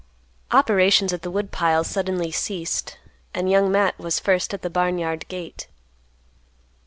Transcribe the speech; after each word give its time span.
Operations 0.51 1.13
at 1.13 1.21
the 1.21 1.29
woodpile 1.29 1.83
suddenly 1.83 2.31
ceased 2.31 2.97
and 3.35 3.51
Young 3.51 3.71
Matt 3.71 3.99
was 3.99 4.19
first 4.19 4.51
at 4.51 4.63
the 4.63 4.69
barn 4.71 4.97
yard 4.97 5.27
gate. 5.27 5.67